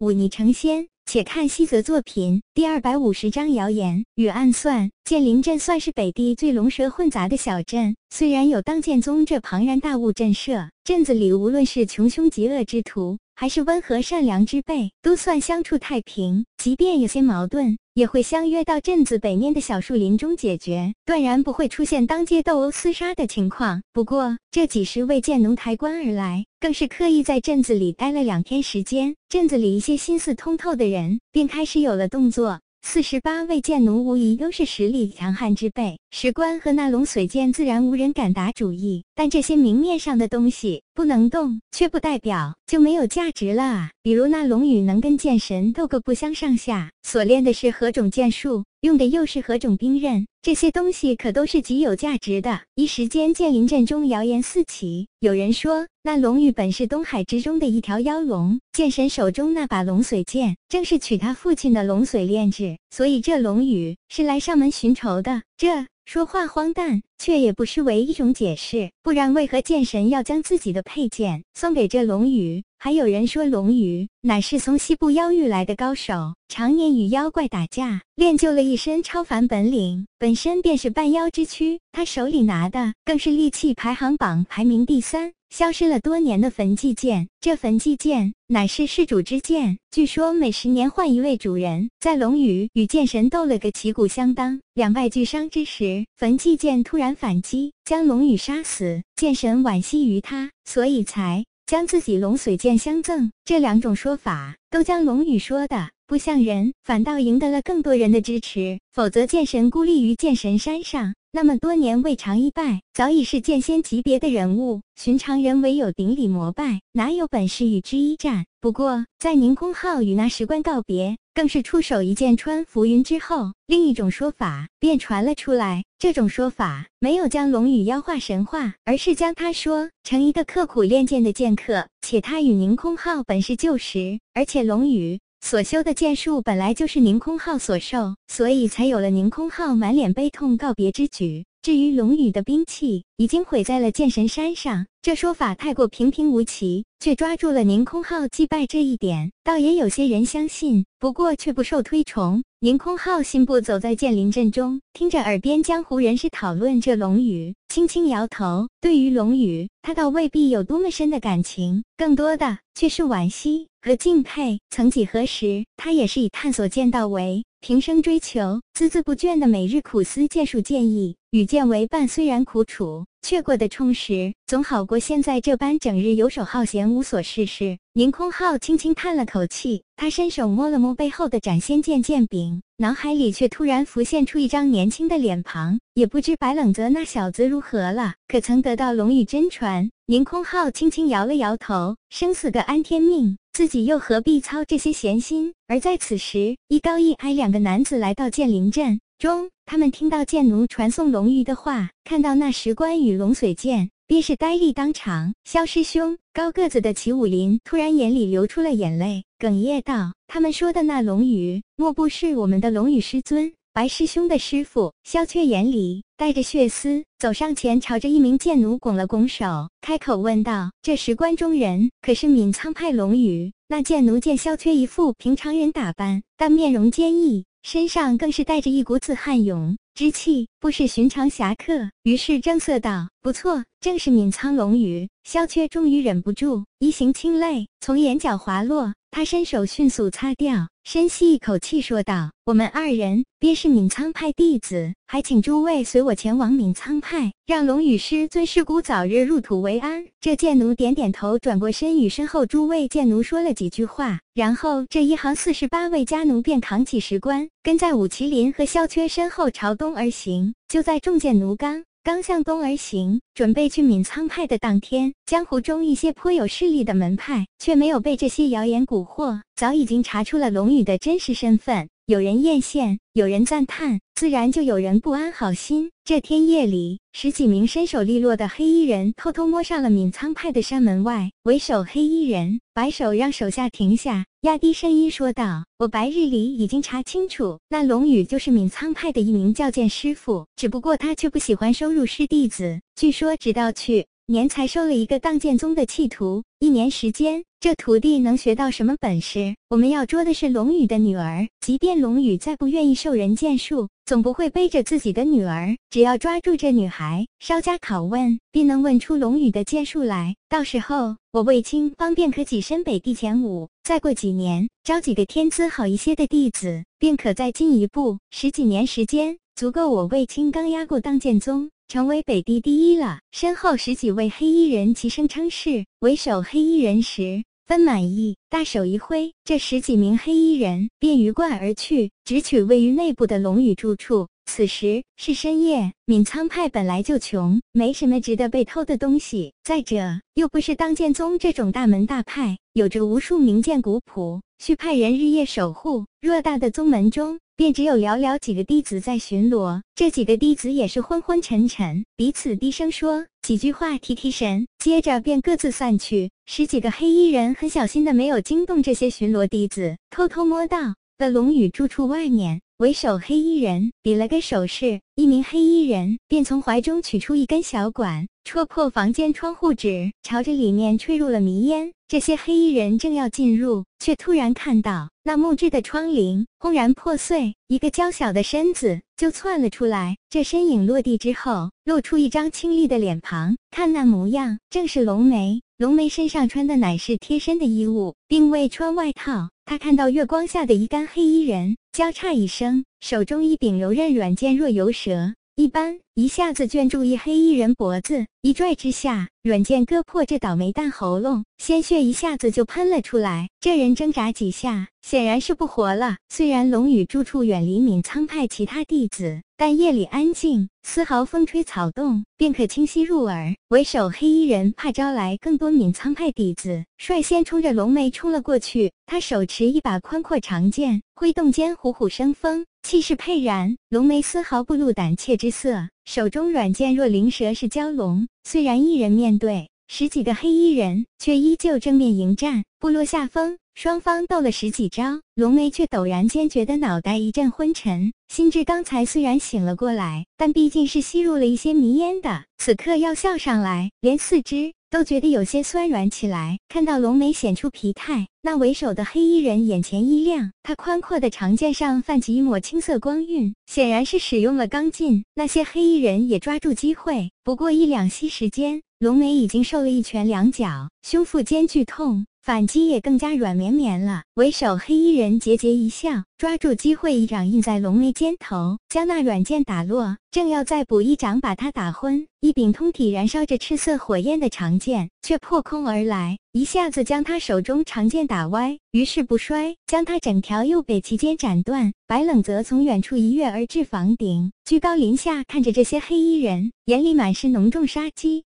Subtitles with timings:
[0.00, 0.88] 忤逆成仙。
[1.06, 4.90] 且看西泽作品第二百五十章谣言与暗算。
[5.04, 16.46] 剑灵镇算是北地最龙蛇混杂的小镇，虽然有当剑宗这庞然大物震慑，镇子里无论是穷凶极恶之徒，还是温和善良之辈，都算相处太平。
[16.56, 23.82] 即便有些矛盾，也会相约到镇子北面的小树林中解决，断然不会出现当街斗殴厮杀的情况。
[23.92, 32.60] 不过这几十位剑奴抬棺而来，更是刻意在镇子里待了两天时间，镇子里一些心思通透的人便开始有了动作。
[32.82, 39.04] 四十八位剑奴无疑都是实力强悍之辈，石棺和那龙髓剑自然无人敢打主意。
[39.14, 43.90] 但这些明面上的东西不能动，却不代表就没有价值了啊！
[44.02, 52.62] 比如那龙羽能跟剑神斗个不相上下，所练的是何种剑术，用的又是何种兵刃，这些东西可都是极有价值的。
[52.74, 65.42] 一时间，剑林阵中谣言四起，有人说那龙羽本是东海之中的一条妖龙，剑神手中那把龙髓剑正是取他父亲的龙髓炼制，所以这龙羽是来上门寻仇的。
[65.58, 65.89] 这。
[66.06, 68.90] 说话荒诞，却也不失为一种解释。
[69.02, 72.64] 不然，为何剑神要将自己的佩剑送给这龙羽？
[72.78, 81.78] 还有人说，龙羽乃是从西部妖域来的高手，常年与妖怪打架，练就了一身超凡本领，本身便是半妖之躯。
[81.92, 85.32] 他手里拿的更是利器排行榜排名第三。
[85.50, 91.90] 消失了多年的焚寂剑，这焚寂剑乃是世主之剑，据说每十年换一位主人。
[91.98, 99.02] 在龙宇与剑神斗了个旗鼓相当、两败俱伤之时，焚寂剑突然反击，将龙宇杀死。
[99.16, 103.32] 剑神惋惜于他，所以才将自己龙髓剑相赠。
[103.44, 108.78] 这两种说法都将龙宇说的不像人，反倒赢得了更多人的支持。
[108.92, 111.12] 否则，剑神孤立于剑神山上。
[111.32, 118.46] 那么多年未尝一败，早已是剑仙级别的人物，寻常人唯有顶礼膜拜，哪有本事与之一战？
[118.60, 125.84] 不过，在宁空浩与那石棺告别，更是出手一剑穿浮云之后，另一种说法便传了出来。
[126.00, 135.20] 这种说法没有将龙宇妖化神化，而是将他说成一个刻苦练剑的剑客，且他与宁空浩本是旧识，而且龙宇。
[135.40, 141.44] 所修的剑术本来就是宁空浩所授，所以才有了宁空浩满脸悲痛告别之举。
[141.62, 152.42] 至于龙宇的兵器已经毁在了剑神山上，这说法太过平平无奇，却抓住了宁空浩祭拜这一点，倒也有些人相信，不过却不受推崇。
[152.62, 158.68] 宁空浩信步走在剑林镇中，听着耳边江湖人士讨论这龙语，轻轻摇头。
[158.82, 164.60] 对于龙语，他倒未必有多么深的感情，更多的却是惋惜和敬佩。
[164.68, 167.42] 曾几何时，他也是以探索剑道为。
[167.62, 177.78] 平生追求，孜孜不倦的每日苦思剑术剑艺，与剑为伴，虽然苦楚，却过得充实，总好过现在这般整日游手好闲、无所事事。
[178.00, 185.78] 宁空浩轻轻叹了口气，他伸手摸了摸背后的斩仙剑剑柄，脑海里却突然浮现出一张年轻的脸庞。
[185.92, 189.90] 也不知白冷泽那小子如何了，可曾得到龙羽真传？
[190.06, 193.36] 宁空浩轻轻摇了摇头，生死个安天命。
[193.52, 195.52] 自己又何必操这些闲心？
[195.66, 205.32] 而在此时，一高一矮两个男子来到剑灵镇中，他们听到剑奴传送龙玉的话，看到那石棺与龙髓剑，便是呆立当场。
[205.44, 231.92] 萧师兄，高个子的齐武林突然眼里流出了眼泪，哽咽道：“他们说的那龙羽，莫不是我们的龙羽师尊？”白师兄的师傅萧缺眼里带着血丝，走上前，朝着一名剑奴拱了拱手，开口问道：“这石棺中人可是闵苍派龙宇？”那剑奴见萧缺一副平常人打扮，但面容坚毅，身上更是带着一股子悍勇之气，不是寻常侠客。
[232.02, 238.94] 于是正色道：“不错，正是闵苍龙宇。”萧缺终于忍不住，一行清泪从眼角滑落。
[239.12, 260.54] 他伸手迅速擦掉，深吸一口气，说道：“我们二人便是闵苍派弟子，还请诸位随我前往闵苍派，让龙羽师尊师姑早日入土为安。”这剑奴点点头，转过身与身后诸位剑奴说了几句话，然后这一行四十八位家奴便扛起石棺，跟在武麒麟和萧缺身后朝东而行。
[260.68, 261.82] 就在众剑奴刚。
[262.02, 271.90] 刚向东而行，准备去闵苍派的当天，江湖中一些颇有势力的门派却没有被这些谣言蛊惑，早已经查出了龙宇的真实身份。
[272.10, 275.92] 有人艳羡，有人赞叹，自然就有人不安好心。
[276.04, 281.30] 这天夜里，十几名身手利落的黑衣人偷偷摸上了闵苍派的山门外。
[281.44, 292.80] 为首黑衣人摆手让手下停下，压低声音说道：“我白日里已经查清楚，那龙宇就是闵苍派的一名教剑师傅，只不过他却不喜欢收入师弟子。
[292.96, 296.44] 据说，直到去。”年才收了一个当剑宗的弃徒。
[296.60, 299.56] 一年时间，这徒弟能学到什么本事？
[299.68, 301.48] 我们要捉的是龙宇的女儿。
[301.60, 305.76] 即便龙宇再不愿意受人剑术，总不会背着自己的女儿。
[305.90, 310.36] 只要抓住这女孩，稍加拷问，必能问出龙宇的剑术来。
[310.48, 313.66] 到时候，我卫青方便可跻身北地前五。
[313.82, 318.16] 再过几年，招几个天资好一些的弟子，便可再进一步。
[318.30, 321.68] 十几年时间，足够我卫青刚压过当剑宗。
[321.90, 323.18] 成为北地第一了。
[323.32, 334.28] 身后十几位黑衣人齐声称是，为首黑衣人时分满意，大手一挥，这十几名黑衣人便鱼贯而去，直取位于内部的龙宇住处。
[334.46, 339.52] 此时是深夜，闵苍派本来就穷，没什么值得被偷的东西。
[339.64, 346.06] 再者，又不是当剑宗这种大门大派，有着无数名剑古谱，需派人日夜守护。
[346.22, 347.38] 偌大的宗门中。
[347.54, 356.30] 便只有寥寥几个弟子在巡逻，这几个弟子也是昏昏沉沉，彼此低声说几句话提提神，接着便各自散去。
[356.46, 362.62] 十几个黑衣人很小心的没有惊动这些巡逻弟子，偷偷摸到了龙宇住处外面。
[362.80, 371.92] 为首黑衣人比了个手势，一名黑衣人便从怀中取出一根小管，戳破房间窗户纸，朝着里面吹入了迷烟。
[372.08, 380.16] 这些黑衣人正要进入，却突然看到那木质的窗棂轰然破碎，一个娇小的身子就窜了出来。
[380.30, 385.60] 这身影落地之后，露出一张清丽的脸庞，看那模样，正是龙梅。
[385.76, 389.50] 龙梅身上穿的乃是贴身的衣物，并未穿外套。
[389.70, 403.48] 他看到月光下的一干黑衣人，交叉一声，手中一柄柔韧软剑，若游蛇一般，一下子卷住一黑衣人脖子，一拽之下，软剑割破这倒霉蛋喉咙，鲜血一下子就喷了出来。
[403.58, 406.18] 这人挣扎几下，显然是不活了。
[406.28, 409.40] 虽然龙宇住处远离闵苍派其他弟子。
[409.56, 413.54] 但夜里安静，丝毫风吹草动便可清晰入耳。
[413.68, 418.90] 为首黑衣人怕招来更多闵苍派弟子，率先冲着龙梅冲了过去。
[419.04, 423.76] 他手持一把宽阔长剑，挥动间虎虎生风，气势沛然。
[423.90, 428.26] 龙梅丝毫不露胆怯之色，手中软剑若灵蛇是蛟龙。
[428.42, 433.58] 虽然一人面对十几个黑衣人，却依旧正面迎战，不落下风。
[433.82, 446.58] 双方斗了十几招，龙梅却陡然间觉得脑袋一阵昏沉，心智刚才虽然醒了过来，但毕竟是吸入了一些迷烟的，此刻要笑上来，连四肢都觉得有些酸软起来。
[446.68, 455.24] 看到龙梅显出疲态，那为首的黑衣人眼前一亮，他宽阔的长剑上泛起一抹青色光晕，显然是使用了刚劲。
[455.34, 462.26] 那些黑衣人也抓住机会，不过一两息时间，龙梅已经受了一拳两脚，胸腹间剧痛。
[462.42, 464.22] 反击也更加软绵绵了。
[464.34, 470.16] 为首黑衣人桀桀一笑，抓住机会，一掌印在龙眉肩头，将那软剑打落。
[470.30, 481.92] 正要再补一掌把他打昏，一柄通体燃烧着赤色火焰的长剑却破空而来，一下子将他手中长剑打歪，于是不衰，将他整条右背齐肩斩断。
[482.06, 488.44] 白冷则从远处一跃而至房顶，居高临下看着这些黑衣人，眼里满是浓重杀机。